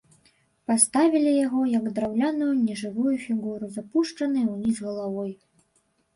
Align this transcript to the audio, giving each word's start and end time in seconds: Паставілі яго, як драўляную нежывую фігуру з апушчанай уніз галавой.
Паставілі 0.69 1.33
яго, 1.45 1.61
як 1.73 1.85
драўляную 1.99 2.47
нежывую 2.63 3.13
фігуру 3.27 3.65
з 3.77 3.85
апушчанай 3.85 4.45
уніз 4.57 4.83
галавой. 4.89 5.31